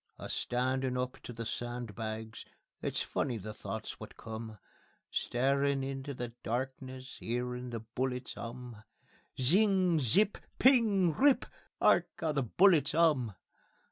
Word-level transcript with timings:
A 0.17 0.29
standin' 0.29 0.97
up 0.97 1.21
to 1.21 1.31
the 1.31 1.45
sandbags 1.45 2.43
It's 2.81 3.03
funny 3.03 3.37
the 3.37 3.53
thoughts 3.53 3.99
wot 3.99 4.17
come; 4.17 4.57
Starin' 5.11 5.83
into 5.83 6.15
the 6.15 6.29
darkness, 6.41 7.19
'Earin' 7.21 7.69
the 7.69 7.81
bullets 7.81 8.35
'um; 8.35 8.77
_(ZING! 9.37 9.99
ZIP! 9.99 10.39
PING! 10.57 11.13
RIP! 11.13 11.45
'ARK 11.79 12.09
'OW 12.19 12.31
THE 12.31 12.41
BULLETS 12.41 12.95
'UM!) 12.95 13.35